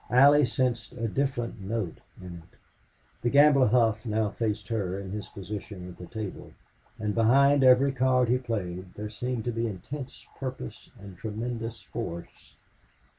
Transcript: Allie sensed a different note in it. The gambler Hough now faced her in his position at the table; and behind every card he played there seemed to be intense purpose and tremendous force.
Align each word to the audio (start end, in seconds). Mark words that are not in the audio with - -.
Allie 0.09 0.47
sensed 0.47 0.93
a 0.93 1.07
different 1.07 1.61
note 1.61 1.99
in 2.19 2.37
it. 2.37 2.57
The 3.21 3.29
gambler 3.29 3.67
Hough 3.67 4.03
now 4.03 4.29
faced 4.31 4.67
her 4.69 4.97
in 4.97 5.11
his 5.11 5.27
position 5.27 5.87
at 5.87 5.99
the 5.99 6.07
table; 6.07 6.53
and 6.97 7.13
behind 7.13 7.63
every 7.63 7.91
card 7.91 8.27
he 8.27 8.39
played 8.39 8.95
there 8.95 9.11
seemed 9.11 9.43
to 9.45 9.51
be 9.51 9.67
intense 9.67 10.25
purpose 10.39 10.89
and 10.99 11.19
tremendous 11.19 11.83
force. 11.83 12.55